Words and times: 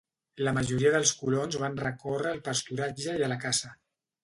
La 0.45 0.53
majoria 0.57 0.93
dels 0.95 1.11
colons 1.19 1.59
van 1.65 1.77
recórrer 1.83 2.33
al 2.33 2.41
pasturatge 2.51 3.17
i 3.23 3.29
a 3.29 3.31
la 3.37 3.41
caça. 3.47 3.75